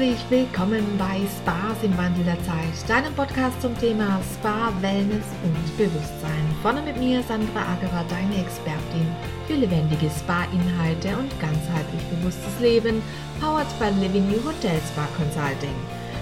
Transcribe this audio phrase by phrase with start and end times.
[0.00, 5.76] Herzlich willkommen bei Spas im Wandel der Zeit, deinem Podcast zum Thema Spa, Wellness und
[5.76, 6.56] Bewusstsein.
[6.62, 9.04] Vorne mit mir Sandra Agerer, deine Expertin
[9.46, 13.02] für lebendige Spa-Inhalte und ganzheitlich bewusstes Leben,
[13.42, 15.76] powered by Living You Hotel Spa Consulting.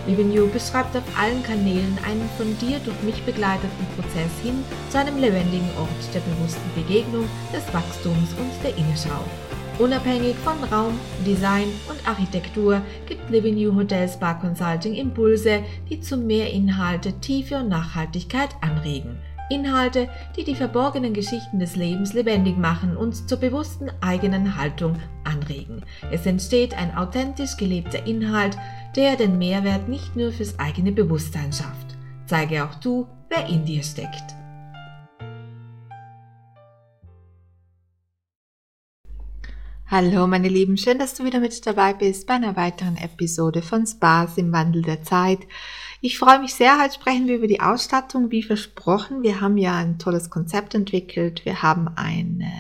[0.09, 4.99] Living You beschreibt auf allen Kanälen einen von dir durch mich begleiteten Prozess hin zu
[4.99, 9.23] einem lebendigen Ort der bewussten Begegnung, des Wachstums und der Innenschau.
[9.79, 16.17] Unabhängig von Raum, Design und Architektur gibt Living New Hotel Spa Consulting Impulse, die zu
[16.17, 19.19] mehr Inhalte, Tiefe und Nachhaltigkeit anregen.
[19.51, 25.85] Inhalte, die die verborgenen Geschichten des Lebens lebendig machen und zur bewussten eigenen Haltung anregen.
[26.11, 28.59] Es entsteht ein authentisch gelebter Inhalt,
[28.97, 31.97] der den Mehrwert nicht nur fürs eigene Bewusstsein schafft.
[32.27, 34.38] Zeige auch du, wer in dir steckt.
[39.91, 43.87] Hallo meine Lieben, schön, dass du wieder mit dabei bist bei einer weiteren Episode von
[43.87, 45.39] Spas im Wandel der Zeit.
[46.03, 49.23] Ich freue mich sehr, heute sprechen wir über die Ausstattung, wie versprochen.
[49.23, 52.53] Wir haben ja ein tolles Konzept entwickelt, wir haben eine,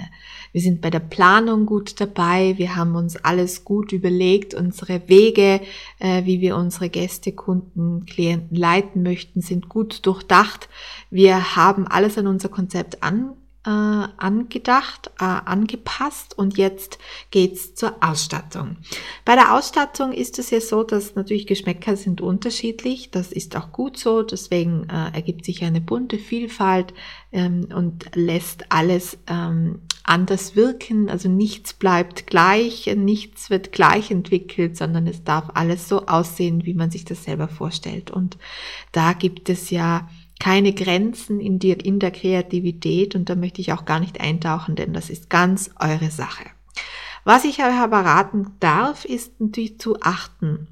[0.53, 5.61] wir sind bei der Planung gut dabei, wir haben uns alles gut überlegt, unsere Wege,
[5.99, 10.71] äh, wie wir unsere Gäste, Kunden, Klienten leiten möchten, sind gut durchdacht.
[11.11, 13.35] Wir haben alles an unser Konzept an
[13.69, 16.99] äh, angedacht, äh, angepasst und jetzt
[17.31, 18.79] geht's zur Ausstattung.
[19.27, 23.11] Bei der Ausstattung ist es ja so, dass natürlich Geschmäcker sind unterschiedlich.
[23.11, 24.23] Das ist auch gut so.
[24.23, 26.95] Deswegen äh, ergibt sich eine bunte Vielfalt
[27.31, 31.11] ähm, und lässt alles ähm, anders wirken.
[31.11, 36.75] Also nichts bleibt gleich, nichts wird gleich entwickelt, sondern es darf alles so aussehen, wie
[36.75, 38.11] man sich das selber vorstellt.
[38.11, 38.39] Und
[38.93, 40.09] da gibt es ja
[40.39, 44.77] keine Grenzen in, dir, in der Kreativität und da möchte ich auch gar nicht eintauchen,
[44.77, 46.45] denn das ist ganz eure Sache.
[47.25, 50.69] Was ich euch aber raten darf, ist natürlich zu achten,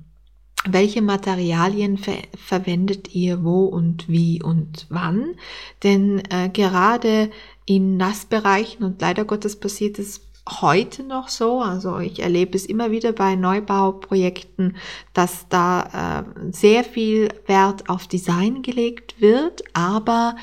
[0.64, 5.34] welche Materialien ver verwendet ihr wo und wie und wann.
[5.82, 7.30] Denn äh, gerade
[7.66, 11.60] in Nassbereichen und leider Gottes passiert es heute noch so.
[11.60, 14.76] Also ich erlebe es immer wieder bei Neubauprojekten,
[15.12, 20.36] dass da äh, sehr viel Wert auf Design gelegt wird, aber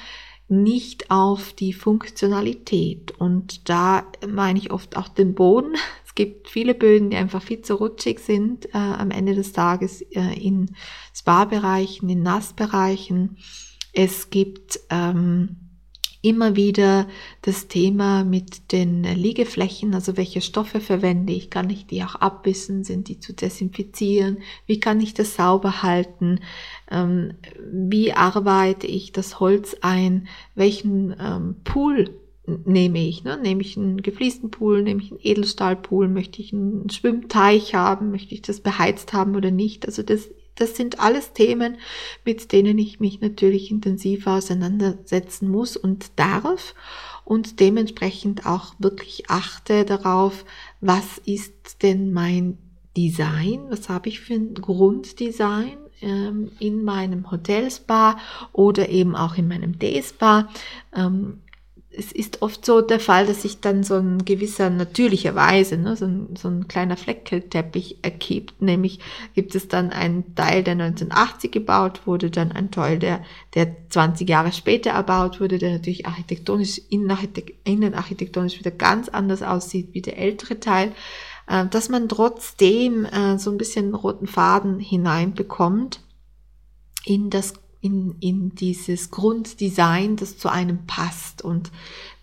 [0.48, 3.12] nicht auf die Funktionalität.
[3.18, 5.74] Und da meine ich oft auch den Boden.
[6.06, 10.04] Es gibt viele Böden, die einfach viel zu rutschig sind äh, am Ende des Tages
[10.12, 10.76] äh, in
[11.12, 13.38] Spa-Bereichen, in Nassbereichen.
[13.94, 15.63] Es gibt ähm,
[16.24, 17.08] immer wieder
[17.42, 22.86] das Thema mit den Liegeflächen, also welche Stoffe verwende ich, kann ich die auch abbissen,
[22.86, 26.40] sind die zu desinfizieren, wie kann ich das sauber halten,
[26.90, 27.34] ähm,
[27.72, 32.10] wie arbeite ich das Holz ein, welchen ähm, Pool
[32.46, 33.38] nehme ich, ne?
[33.38, 38.34] nehme ich einen gefliesten Pool, nehme ich einen Edelstahlpool, möchte ich einen Schwimmteich haben, möchte
[38.34, 41.78] ich das beheizt haben oder nicht, also das das sind alles Themen,
[42.26, 46.76] mit denen ich mich natürlich intensiv auseinandersetzen muss und darf
[47.26, 50.46] und dementsprechend auch wirklich achte darauf,
[50.82, 52.58] was ist denn mein
[52.96, 58.18] Design, was habe ich für ein Grunddesign ähm, in meinem Hotelspa
[58.52, 60.50] oder eben auch in meinem D-Spa.
[60.96, 61.40] Ähm,
[61.96, 66.06] es ist oft so der Fall, dass sich dann so ein gewisser natürlicherweise, ne, so,
[66.06, 68.62] ein, so ein kleiner Fleckelteppich ergibt.
[68.62, 69.00] Nämlich
[69.36, 74.28] gibt es dann einen Teil, der 1980 gebaut wurde, dann ein Teil, der, der 20
[74.28, 80.60] Jahre später erbaut wurde, der natürlich architektonisch, innenarchitektonisch wieder ganz anders aussieht wie der ältere
[80.60, 80.94] Teil,
[81.48, 86.02] äh, dass man trotzdem äh, so ein bisschen roten Faden hineinbekommt
[87.06, 87.54] in das
[87.84, 91.42] in, in dieses Grunddesign, das zu einem passt.
[91.42, 91.70] Und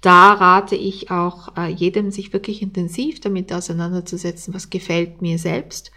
[0.01, 5.93] da rate ich auch äh, jedem, sich wirklich intensiv damit auseinanderzusetzen, was gefällt mir selbst,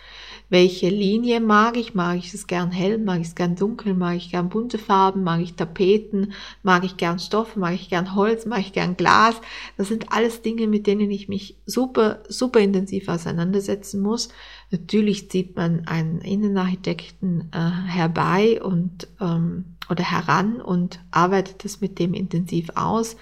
[0.53, 4.17] welche Linie mag ich, mag ich es gern hell, mag ich es gern dunkel, mag
[4.17, 8.45] ich gern bunte Farben, mag ich Tapeten, mag ich gern Stoff, mag ich gern Holz,
[8.45, 9.41] mag ich gern Glas.
[9.77, 14.29] Das sind alles Dinge, mit denen ich mich super, super intensiv auseinandersetzen muss.
[14.69, 21.97] Natürlich zieht man einen Innenarchitekten äh, herbei und ähm, oder heran und arbeitet das mit
[21.97, 23.15] dem intensiv aus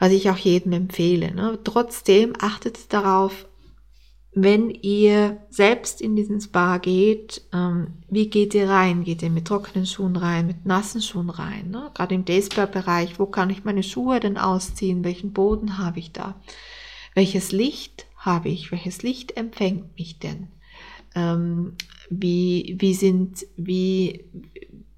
[0.00, 1.32] was ich auch jedem empfehle.
[1.34, 1.58] Ne?
[1.64, 3.46] Trotzdem achtet darauf,
[4.34, 9.04] wenn ihr selbst in diesen Spa geht, ähm, wie geht ihr rein?
[9.04, 11.70] Geht ihr mit trockenen Schuhen rein, mit nassen Schuhen rein?
[11.70, 11.90] Ne?
[11.94, 15.04] Gerade im Dayspa-Bereich, wo kann ich meine Schuhe denn ausziehen?
[15.04, 16.34] Welchen Boden habe ich da?
[17.14, 18.72] Welches Licht habe ich?
[18.72, 20.48] Welches Licht empfängt mich denn?
[21.14, 21.74] Ähm,
[22.10, 24.24] wie, wie sind, wie,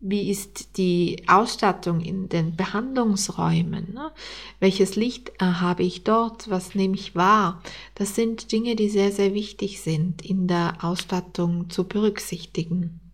[0.09, 3.93] wie ist die Ausstattung in den Behandlungsräumen?
[3.93, 4.13] Ne?
[4.61, 6.49] Welches Licht äh, habe ich dort?
[6.51, 7.63] Was nehme ich wahr?
[7.95, 13.06] Das sind Dinge, die sehr, sehr wichtig sind in der Ausstattung zu berücksichtigen.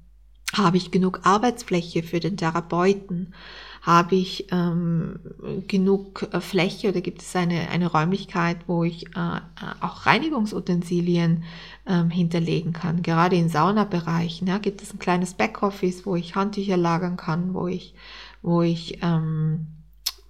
[0.52, 3.34] Habe ich genug Arbeitsfläche für den Therapeuten?
[3.80, 5.18] Habe ich ähm,
[5.66, 9.40] genug äh, Fläche oder gibt es eine, eine Räumlichkeit, wo ich äh,
[9.80, 11.42] auch Reinigungsutensilien
[11.86, 13.02] ähm, hinterlegen kann?
[13.02, 17.66] Gerade in Saunabereichen ja, gibt es ein kleines Backoffice, wo ich Handtücher lagern kann, wo
[17.66, 17.94] ich,
[18.40, 19.66] wo ich, ähm,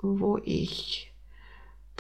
[0.01, 1.12] wo ich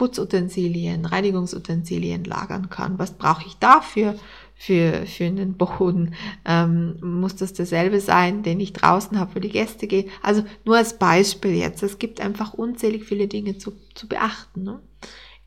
[0.02, 2.98] Putzutensilien, Reinigungsutensilien lagern kann.
[2.98, 4.16] Was brauche ich dafür?
[4.54, 6.14] für, für einen Boden.
[6.44, 10.08] Ähm, muss das derselbe sein, den ich draußen habe, wo die Gäste gehen?
[10.22, 11.82] Also nur als Beispiel jetzt.
[11.82, 14.62] Es gibt einfach unzählig viele Dinge zu, zu beachten.
[14.62, 14.78] Ne?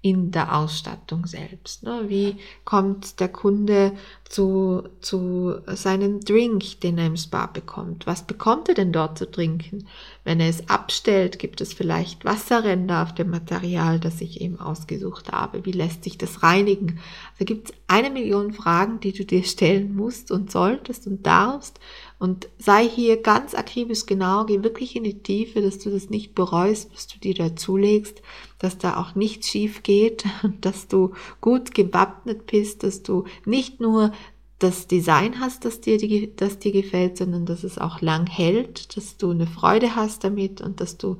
[0.06, 1.81] In der Ausstattung selbst.
[1.81, 2.04] Ne?
[2.10, 3.94] Wie kommt der Kunde
[4.30, 8.06] zu, zu seinem Drink, den er im Spa bekommt?
[8.06, 9.88] Was bekommt er denn dort zu trinken?
[10.24, 15.31] Wenn er es abstellt, gibt es vielleicht Wasserränder auf dem Material, das ich eben ausgesucht
[15.31, 15.66] habe.
[15.66, 17.00] Wie lässt sich das reinigen?
[17.34, 21.80] Also gibt es eine Million Fragen, die du dir stellen musst und solltest und darfst.
[22.19, 26.36] Und sei hier ganz akribisch genau, geh wirklich in die Tiefe, dass du das nicht
[26.36, 28.22] bereust, was du dir dazulegst
[28.60, 30.25] dass da auch nichts schief geht,
[30.62, 34.12] dass du gut gewappnet bist, dass du nicht nur
[34.60, 35.98] das Design hast, das dir,
[36.36, 40.62] das dir gefällt, sondern dass es auch lang hält, dass du eine Freude hast damit
[40.62, 41.18] und dass du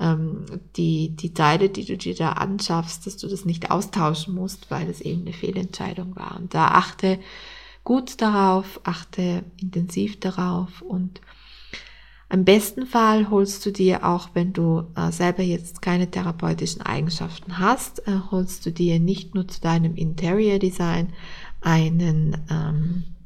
[0.00, 0.46] ähm,
[0.76, 4.88] die, die Teile, die du dir da anschaffst, dass du das nicht austauschen musst, weil
[4.88, 6.36] es eben eine Fehlentscheidung war.
[6.38, 7.18] Und da achte
[7.84, 11.20] gut darauf, achte intensiv darauf und
[12.30, 17.58] im besten Fall holst du dir, auch wenn du äh, selber jetzt keine therapeutischen Eigenschaften
[17.58, 21.14] hast, äh, holst du dir nicht nur zu deinem Interior Design
[21.62, 23.17] einen, ähm, äh,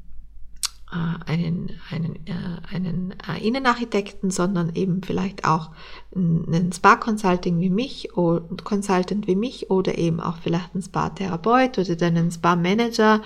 [1.27, 5.71] einen, einen, äh, einen äh, Innenarchitekten, sondern eben vielleicht auch
[6.15, 11.97] einen Spa-Consulting wie mich oder Consultant wie mich oder eben auch vielleicht einen Spa-Therapeut oder
[11.97, 13.23] deinen Spa-Manager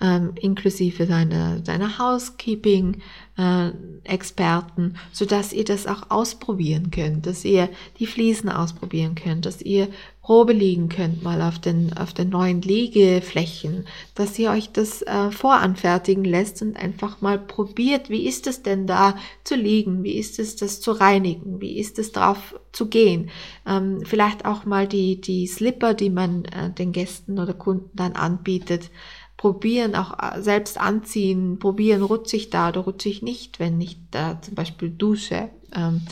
[0.00, 3.00] ähm, inklusive deiner, deiner Housekeeping,
[3.38, 3.70] äh,
[4.04, 9.62] Experten, so dass ihr das auch ausprobieren könnt, dass ihr die Fliesen ausprobieren könnt, dass
[9.62, 9.88] ihr
[10.26, 13.86] Probe liegen könnt mal auf den, auf den neuen Liegeflächen,
[14.16, 18.88] dass ihr euch das äh, voranfertigen lässt und einfach mal probiert, wie ist es denn
[18.88, 19.14] da
[19.44, 23.30] zu liegen, wie ist es das zu reinigen, wie ist es drauf zu gehen.
[23.68, 28.14] Ähm, vielleicht auch mal die, die Slipper, die man äh, den Gästen oder Kunden dann
[28.14, 28.90] anbietet,
[29.36, 33.96] probieren, auch äh, selbst anziehen, probieren, rutsche ich da oder rutsche ich nicht, wenn ich
[34.10, 35.50] da zum Beispiel dusche.
[35.72, 36.02] Ähm,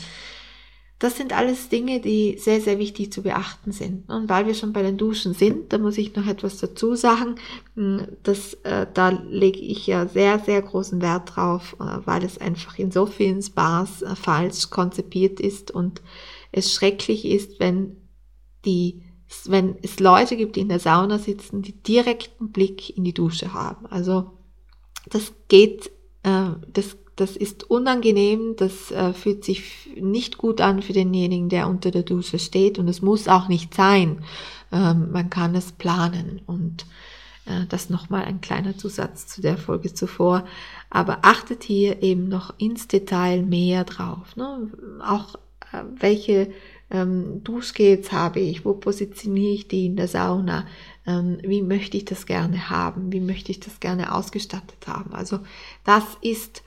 [0.99, 4.09] das sind alles Dinge, die sehr, sehr wichtig zu beachten sind.
[4.09, 7.35] Und weil wir schon bei den Duschen sind, da muss ich noch etwas dazu sagen.
[7.75, 12.37] Hm, das, äh, da lege ich ja sehr, sehr großen Wert drauf, äh, weil es
[12.37, 16.01] einfach in so vielen Spas äh, falsch konzipiert ist und
[16.53, 17.97] es schrecklich ist, wenn
[18.63, 19.01] die
[19.45, 23.53] wenn es Leute gibt, die in der Sauna sitzen, die direkten Blick in die Dusche
[23.53, 23.87] haben.
[23.87, 24.31] Also
[25.09, 31.49] das geht, das, das ist unangenehm, das äh, fühlt sich nicht gut an für denjenigen,
[31.49, 34.23] der unter der Dusche steht und es muss auch nicht sein.
[34.71, 36.85] Ähm, man kann es planen und
[37.45, 40.45] äh, das nochmal ein kleiner Zusatz zu der Folge zuvor.
[40.89, 44.35] Aber achtet hier eben noch ins Detail mehr drauf.
[44.35, 44.69] Ne?
[45.01, 45.35] Auch
[45.71, 46.51] äh, welche
[46.91, 50.65] ähm, Duschgels habe ich, wo positioniere ich die in der Sauna,
[51.07, 55.13] ähm, wie möchte ich das gerne haben, wie möchte ich das gerne ausgestattet haben.
[55.13, 55.39] Also
[55.83, 56.63] das ist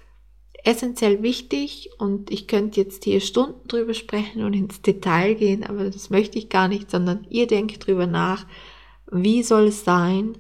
[0.64, 5.90] essentiell wichtig und ich könnte jetzt hier Stunden drüber sprechen und ins Detail gehen, aber
[5.90, 8.46] das möchte ich gar nicht, sondern ihr denkt drüber nach,
[9.10, 10.36] wie soll es sein,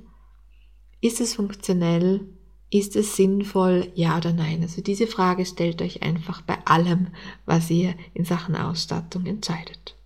[1.00, 2.26] ist es funktionell,
[2.70, 4.62] ist es sinnvoll, ja oder nein?
[4.62, 7.08] Also diese Frage stellt euch einfach bei allem,
[7.46, 9.97] was ihr in Sachen Ausstattung entscheidet.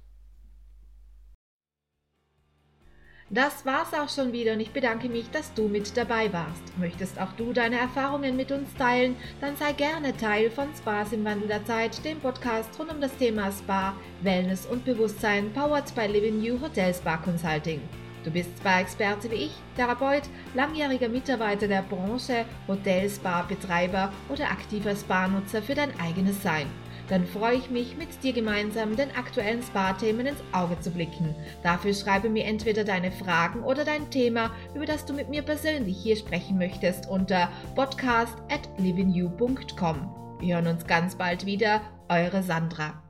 [3.35, 6.79] Das war's auch schon wieder und ich bedanke mich, dass du mit dabei warst.
[6.79, 11.25] Möchtest auch du deine Erfahrungen mit uns teilen, dann sei gerne Teil von Spas im
[11.25, 16.09] Wandel der Zeit, dem Podcast rund um das Thema Spa, Wellness und Bewusstsein, powered by
[16.09, 17.81] Living New Hotel Spa Consulting.
[18.23, 25.63] Du bist Spa-Experte wie ich, Therapeut, langjähriger Mitarbeiter der Branche, Hotel, Spa-Betreiber oder aktiver Spa-Nutzer
[25.63, 26.67] für dein eigenes Sein.
[27.09, 31.35] Dann freue ich mich, mit dir gemeinsam den aktuellen Spa-Themen ins Auge zu blicken.
[31.63, 35.97] Dafür schreibe mir entweder deine Fragen oder dein Thema, über das du mit mir persönlich
[35.97, 40.39] hier sprechen möchtest, unter podcast at livingyou.com.
[40.41, 41.81] Wir hören uns ganz bald wieder.
[42.09, 43.02] Eure Sandra.